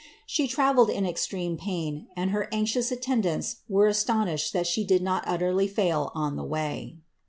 [0.25, 5.23] She travelled in extreme pain, and her anxious attendants rere astonished that she did not
[5.27, 6.95] utterly fail on the way.